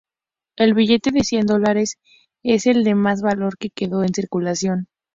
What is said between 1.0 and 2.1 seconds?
de cien dólares